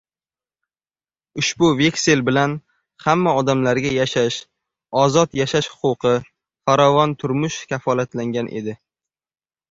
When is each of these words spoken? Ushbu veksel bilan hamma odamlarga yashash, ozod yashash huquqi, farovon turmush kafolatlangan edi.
Ushbu 1.41 1.67
veksel 1.81 2.23
bilan 2.29 2.55
hamma 3.03 3.33
odamlarga 3.41 3.91
yashash, 3.95 4.37
ozod 5.01 5.37
yashash 5.39 5.67
huquqi, 5.81 6.13
farovon 6.71 7.13
turmush 7.25 7.59
kafolatlangan 7.75 8.51
edi. 8.61 8.75